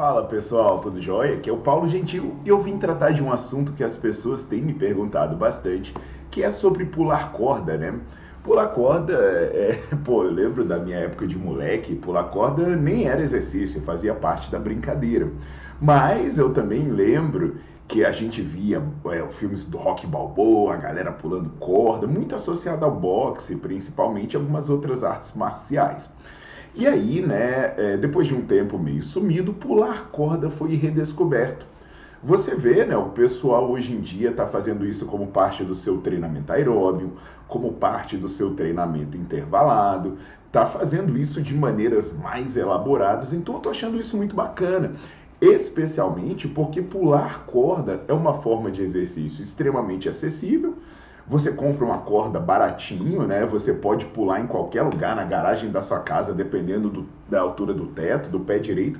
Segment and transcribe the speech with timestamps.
[0.00, 1.34] Fala pessoal, tudo jóia?
[1.34, 4.44] Aqui é o Paulo Gentil e eu vim tratar de um assunto que as pessoas
[4.44, 5.92] têm me perguntado bastante,
[6.30, 8.00] que é sobre pular corda, né?
[8.42, 13.20] Pular corda, é, pô, eu lembro da minha época de moleque, pular corda nem era
[13.20, 15.30] exercício, fazia parte da brincadeira.
[15.78, 21.12] Mas eu também lembro que a gente via é, filmes do rock balboa, a galera
[21.12, 26.08] pulando corda, muito associado ao boxe, principalmente algumas outras artes marciais.
[26.74, 31.66] E aí, né, é, depois de um tempo meio sumido, pular corda foi redescoberto.
[32.22, 35.98] Você vê, né, o pessoal hoje em dia está fazendo isso como parte do seu
[35.98, 37.14] treinamento aeróbio,
[37.48, 43.58] como parte do seu treinamento intervalado, está fazendo isso de maneiras mais elaboradas, então eu
[43.58, 44.92] estou achando isso muito bacana.
[45.40, 50.76] Especialmente porque pular corda é uma forma de exercício extremamente acessível,
[51.30, 53.46] você compra uma corda baratinho, né?
[53.46, 57.72] Você pode pular em qualquer lugar, na garagem da sua casa, dependendo do, da altura
[57.72, 58.98] do teto, do pé direito.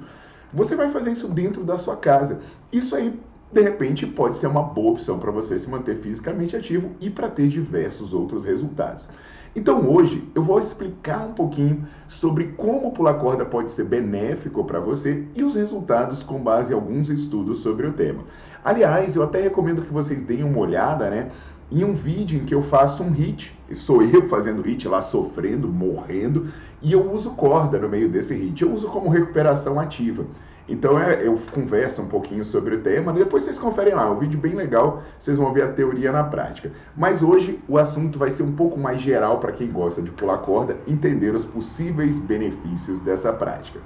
[0.54, 2.38] Você vai fazer isso dentro da sua casa.
[2.72, 3.18] Isso aí,
[3.52, 7.28] de repente, pode ser uma boa opção para você se manter fisicamente ativo e para
[7.28, 9.08] ter diversos outros resultados.
[9.56, 14.78] Então hoje eu vou explicar um pouquinho sobre como pular corda pode ser benéfico para
[14.78, 18.22] você e os resultados com base em alguns estudos sobre o tema.
[18.64, 21.30] Aliás, eu até recomendo que vocês deem uma olhada, né,
[21.72, 25.68] em um vídeo em que eu faço um hit, sou eu fazendo hit lá, sofrendo,
[25.68, 26.48] morrendo,
[26.82, 28.62] e eu uso corda no meio desse hit.
[28.62, 30.26] Eu uso como recuperação ativa.
[30.68, 34.18] Então é, eu converso um pouquinho sobre o tema, depois vocês conferem lá, é um
[34.18, 36.70] vídeo bem legal, vocês vão ver a teoria na prática.
[36.96, 40.38] Mas hoje o assunto vai ser um pouco mais geral para quem gosta de pular
[40.38, 43.80] corda, entender os possíveis benefícios dessa prática.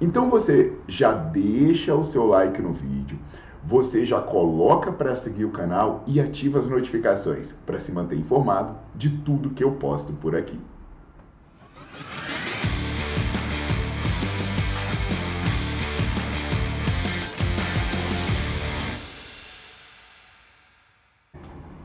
[0.00, 3.16] Então você já deixa o seu like no vídeo,
[3.66, 8.76] você já coloca para seguir o canal e ativa as notificações para se manter informado
[8.94, 10.60] de tudo que eu posto por aqui.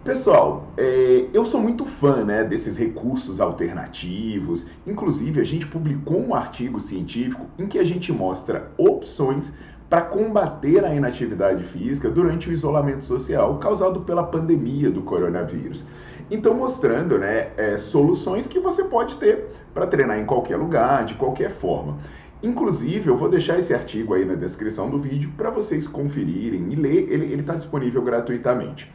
[0.03, 4.65] Pessoal, é, eu sou muito fã né, desses recursos alternativos.
[4.85, 9.53] Inclusive, a gente publicou um artigo científico em que a gente mostra opções
[9.89, 15.85] para combater a inatividade física durante o isolamento social causado pela pandemia do coronavírus.
[16.29, 21.15] Então, mostrando né, é, soluções que você pode ter para treinar em qualquer lugar, de
[21.15, 21.97] qualquer forma.
[22.43, 26.75] Inclusive, eu vou deixar esse artigo aí na descrição do vídeo para vocês conferirem e
[26.75, 28.89] ler, ele está disponível gratuitamente.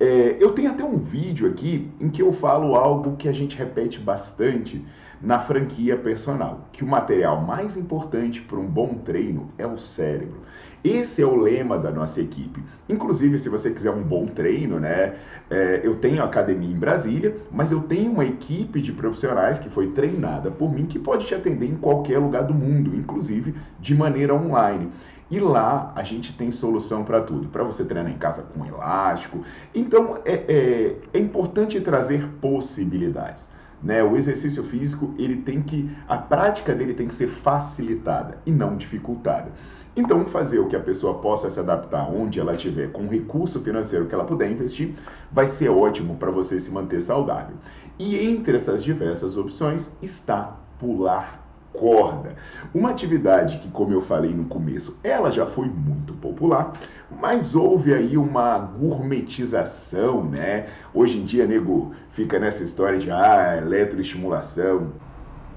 [0.00, 3.56] É, eu tenho até um vídeo aqui em que eu falo algo que a gente
[3.56, 4.84] repete bastante
[5.22, 10.40] na franquia personal, que o material mais importante para um bom treino é o cérebro.
[10.82, 12.60] Esse é o lema da nossa equipe.
[12.88, 15.14] Inclusive, se você quiser um bom treino, né?
[15.48, 19.92] É, eu tenho academia em Brasília, mas eu tenho uma equipe de profissionais que foi
[19.92, 24.34] treinada por mim que pode te atender em qualquer lugar do mundo, inclusive de maneira
[24.34, 24.90] online.
[25.30, 29.40] E lá a gente tem solução para tudo, para você treinar em casa com elástico.
[29.72, 33.48] Então é, é, é importante trazer possibilidades.
[33.82, 34.02] Né?
[34.02, 38.76] O exercício físico, ele tem que a prática dele tem que ser facilitada e não
[38.76, 39.50] dificultada.
[39.94, 43.60] Então, fazer o que a pessoa possa se adaptar onde ela estiver, com o recurso
[43.60, 44.94] financeiro que ela puder investir,
[45.30, 47.56] vai ser ótimo para você se manter saudável.
[47.98, 51.41] E entre essas diversas opções está pular
[51.72, 52.34] corda.
[52.74, 56.72] Uma atividade que, como eu falei no começo, ela já foi muito popular,
[57.20, 60.66] mas houve aí uma gourmetização, né?
[60.94, 64.92] Hoje em dia, nego, fica nessa história de ah, eletroestimulação,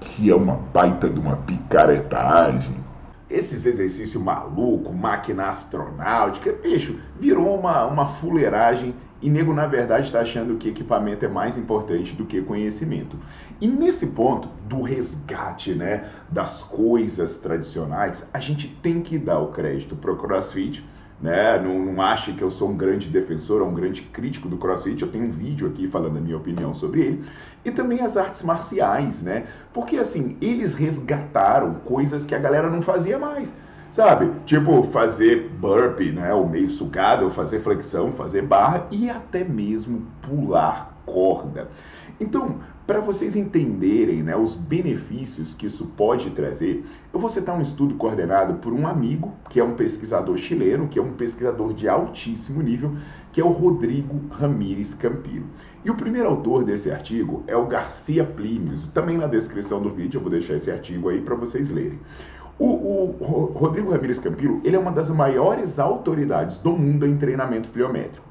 [0.00, 2.85] que é uma baita de uma picaretagem.
[3.28, 10.20] Esses exercícios maluco, máquina astronáutica, bicho, virou uma, uma fuleiragem e nego, na verdade, está
[10.20, 13.18] achando que equipamento é mais importante do que conhecimento.
[13.60, 19.48] E nesse ponto do resgate né, das coisas tradicionais, a gente tem que dar o
[19.48, 20.84] crédito para o CrossFit,
[21.20, 21.58] né?
[21.58, 25.02] Não, não ache que eu sou um grande defensor ou um grande crítico do CrossFit.
[25.02, 27.24] Eu tenho um vídeo aqui falando a minha opinião sobre ele.
[27.64, 29.46] E também as artes marciais, né?
[29.72, 33.54] Porque assim, eles resgataram coisas que a galera não fazia mais.
[33.90, 34.30] Sabe?
[34.44, 36.34] Tipo, fazer burpee, né?
[36.34, 41.68] O meio sugado, fazer flexão, fazer barra e até mesmo pular corda.
[42.20, 47.60] Então, para vocês entenderem né, os benefícios que isso pode trazer, eu vou citar um
[47.60, 51.88] estudo coordenado por um amigo, que é um pesquisador chileno, que é um pesquisador de
[51.88, 52.94] altíssimo nível,
[53.32, 55.46] que é o Rodrigo Ramírez Campiro.
[55.84, 58.86] E o primeiro autor desse artigo é o Garcia Plínios.
[58.86, 61.98] Também na descrição do vídeo eu vou deixar esse artigo aí para vocês lerem.
[62.56, 67.68] O, o, Rodrigo Ramírez Campiro, ele é uma das maiores autoridades do mundo em treinamento
[67.68, 68.25] pliométrico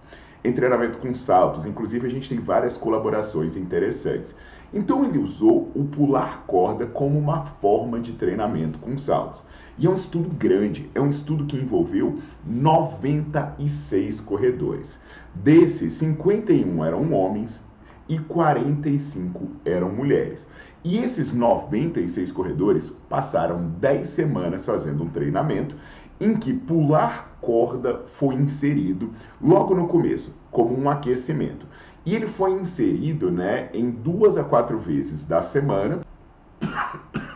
[0.46, 1.66] em treinamento com saltos.
[1.66, 4.36] Inclusive, a gente tem várias colaborações interessantes.
[4.74, 9.44] Então, ele usou o pular corda como uma forma de treinamento com saltos.
[9.78, 15.00] E é um estudo grande, é um estudo que envolveu 96 corredores.
[15.34, 17.66] Desses, 51 eram homens
[18.08, 20.48] e 45 eram mulheres.
[20.84, 25.76] E esses 96 corredores passaram 10 semanas fazendo um treinamento
[26.20, 31.68] em que pular corda foi inserido logo no começo, como um aquecimento.
[32.04, 36.02] E ele foi inserido né, em duas a quatro vezes da semana.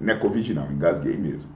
[0.00, 1.50] Não é Covid não, engasguei mesmo.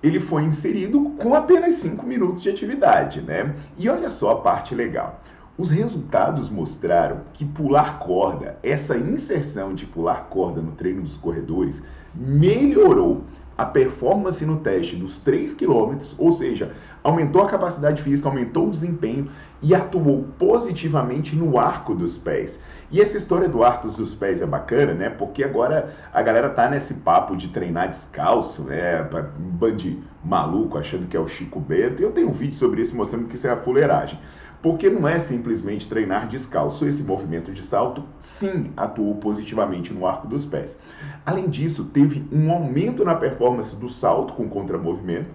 [0.00, 3.56] Ele foi inserido com apenas cinco minutos de atividade, né?
[3.76, 5.20] E olha só a parte legal.
[5.58, 11.82] Os resultados mostraram que pular corda, essa inserção de pular corda no treino dos corredores,
[12.14, 13.24] melhorou
[13.60, 16.72] a performance no teste dos 3 km, ou seja,
[17.04, 19.28] aumentou a capacidade física, aumentou o desempenho
[19.60, 22.58] e atuou positivamente no arco dos pés.
[22.90, 25.10] E essa história do arco dos pés é bacana, né?
[25.10, 29.02] Porque agora a galera tá nesse papo de treinar descalço, né?
[29.38, 32.00] Um bando maluco achando que é o Chico Bento.
[32.00, 34.18] E eu tenho um vídeo sobre isso mostrando que isso é a fuleiragem.
[34.62, 36.86] Porque não é simplesmente treinar descalço.
[36.86, 40.76] Esse movimento de salto, sim, atuou positivamente no arco dos pés.
[41.24, 45.30] Além disso, teve um aumento na performance do salto com contramovimento.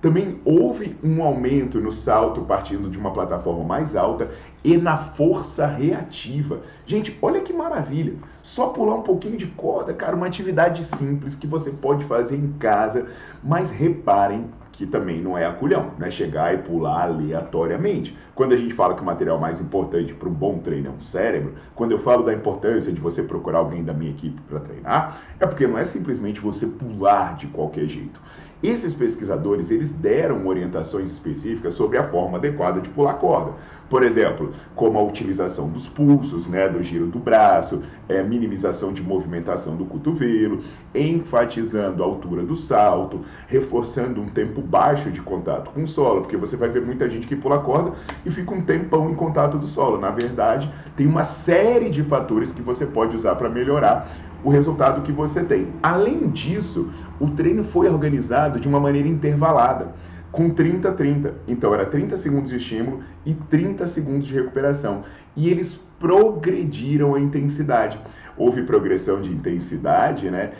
[0.00, 4.30] Também houve um aumento no salto partindo de uma plataforma mais alta
[4.62, 6.60] e na força reativa.
[6.84, 8.14] Gente, olha que maravilha!
[8.42, 12.52] Só pular um pouquinho de corda, cara, uma atividade simples que você pode fazer em
[12.58, 13.06] casa,
[13.42, 18.14] mas reparem que também não é aculhão, não é chegar e pular aleatoriamente.
[18.34, 21.00] Quando a gente fala que o material mais importante para um bom treino é um
[21.00, 25.20] cérebro, quando eu falo da importância de você procurar alguém da minha equipe para treinar,
[25.40, 28.20] é porque não é simplesmente você pular de qualquer jeito.
[28.62, 33.52] Esses pesquisadores, eles deram orientações específicas sobre a forma adequada de pular corda.
[33.88, 39.02] Por exemplo, como a utilização dos pulsos, né, do giro do braço, é, minimização de
[39.02, 40.62] movimentação do cotovelo,
[40.94, 46.36] enfatizando a altura do salto, reforçando um tempo baixo de contato com o solo, porque
[46.36, 47.92] você vai ver muita gente que pula corda
[48.24, 49.98] e fica um tempão em contato do solo.
[49.98, 54.08] Na verdade, tem uma série de fatores que você pode usar para melhorar
[54.42, 55.68] o resultado que você tem.
[55.82, 59.94] Além disso, o treino foi organizado de uma maneira intervalada,
[60.30, 61.34] com 30 30.
[61.48, 65.02] Então era 30 segundos de estímulo e 30 segundos de recuperação.
[65.36, 68.00] E eles progrediram a intensidade.
[68.38, 70.52] Houve progressão de intensidade, né?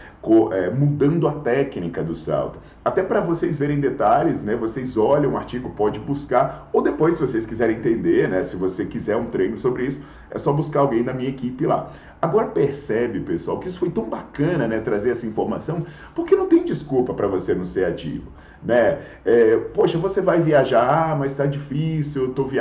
[0.52, 2.58] É, mudando a técnica do salto.
[2.84, 4.56] Até para vocês verem detalhes, né?
[4.56, 8.42] Vocês olham o artigo, pode buscar, ou depois, se vocês quiserem entender, né?
[8.42, 10.00] Se você quiser um treino sobre isso,
[10.30, 11.92] é só buscar alguém da minha equipe lá.
[12.20, 14.80] Agora percebe, pessoal, que isso foi tão bacana, né?
[14.80, 18.32] Trazer essa informação, porque não tem desculpa para você não ser ativo
[18.66, 18.98] né?
[19.24, 22.55] É, poxa, você vai viajar, ah, mas tá difícil, eu tô viajando.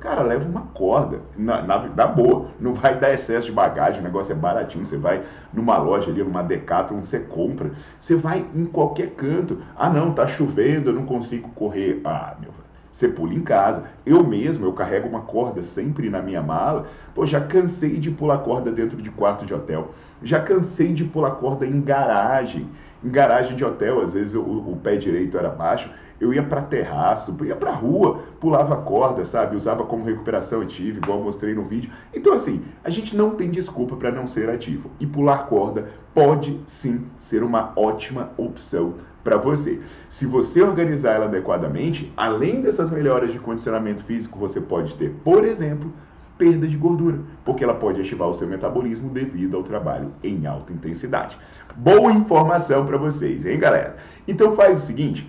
[0.00, 4.04] Cara, leva uma corda, na, na, na, boa, não vai dar excesso de bagagem, o
[4.04, 8.66] negócio é baratinho, você vai numa loja ali, numa Decathlon, você compra, você vai em
[8.66, 9.62] qualquer canto.
[9.76, 12.00] Ah, não, tá chovendo, eu não consigo correr.
[12.04, 12.65] Ah, meu
[12.96, 13.84] você pula em casa.
[14.06, 16.86] Eu mesmo, eu carrego uma corda sempre na minha mala.
[17.14, 19.90] Pô, já cansei de pular corda dentro de quarto de hotel.
[20.22, 22.70] Já cansei de pular corda em garagem.
[23.04, 25.90] Em garagem de hotel, às vezes o, o pé direito era baixo.
[26.18, 29.54] Eu ia para terraço, ia para rua, pulava corda, sabe?
[29.54, 31.90] Usava como recuperação ativa, igual mostrei no vídeo.
[32.14, 34.90] Então, assim, a gente não tem desculpa para não ser ativo.
[34.98, 38.94] E pular corda pode sim ser uma ótima opção
[39.26, 39.80] para você.
[40.08, 45.44] Se você organizar ela adequadamente, além dessas melhoras de condicionamento físico, você pode ter, por
[45.44, 45.92] exemplo,
[46.38, 50.72] perda de gordura, porque ela pode ativar o seu metabolismo devido ao trabalho em alta
[50.72, 51.36] intensidade.
[51.74, 53.96] Boa informação para vocês, hein, galera?
[54.28, 55.28] Então faz o seguinte,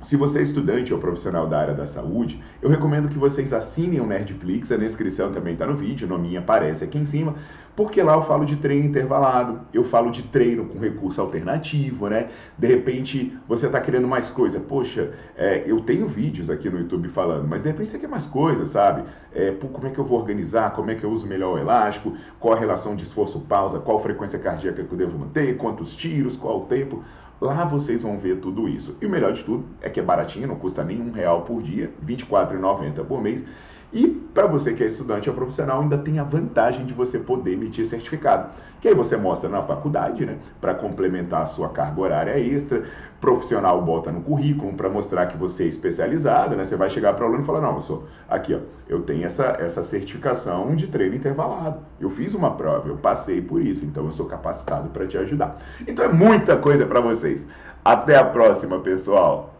[0.00, 4.00] Se você é estudante ou profissional da área da saúde, eu recomendo que vocês assinem
[4.00, 7.34] o Nerdflix, a descrição também está no vídeo, o nominho aparece aqui em cima,
[7.74, 12.28] porque lá eu falo de treino intervalado, eu falo de treino com recurso alternativo, né?
[12.56, 17.08] De repente você está querendo mais coisa, poxa, é, eu tenho vídeos aqui no YouTube
[17.08, 19.02] falando, mas de repente você quer mais coisa, sabe?
[19.32, 21.58] É, pô, como é que eu vou organizar, como é que eu uso melhor o
[21.58, 26.36] elástico, qual a relação de esforço-pausa, qual frequência cardíaca que eu devo manter, quantos tiros,
[26.36, 27.02] qual o tempo.
[27.40, 28.96] Lá vocês vão ver tudo isso.
[29.00, 31.62] E o melhor de tudo é que é baratinho, não custa nem um real por
[31.62, 33.46] dia, R$ 24,90 por mês.
[33.92, 37.52] E para você que é estudante ou profissional, ainda tem a vantagem de você poder
[37.52, 38.50] emitir certificado.
[38.80, 40.38] Que aí você mostra na faculdade, né?
[40.60, 42.84] Para complementar a sua carga horária extra.
[43.20, 46.62] Profissional bota no currículo para mostrar que você é especializado, né?
[46.62, 49.24] Você vai chegar para o aluno e falar: Não, eu sou aqui, ó, eu tenho
[49.24, 51.80] essa, essa certificação de treino intervalado.
[51.98, 55.58] Eu fiz uma prova, eu passei por isso, então eu sou capacitado para te ajudar.
[55.86, 57.46] Então é muita coisa para vocês.
[57.84, 59.57] Até a próxima, pessoal!